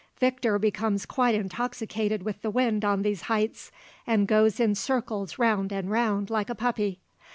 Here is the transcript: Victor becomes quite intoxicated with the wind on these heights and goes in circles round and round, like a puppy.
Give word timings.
Victor 0.17 0.57
becomes 0.57 1.05
quite 1.05 1.35
intoxicated 1.35 2.23
with 2.23 2.41
the 2.41 2.49
wind 2.49 2.83
on 2.83 3.03
these 3.03 3.21
heights 3.29 3.71
and 4.07 4.27
goes 4.27 4.59
in 4.59 4.73
circles 4.73 5.37
round 5.37 5.71
and 5.71 5.91
round, 5.91 6.31
like 6.31 6.49
a 6.49 6.55
puppy. 6.55 6.97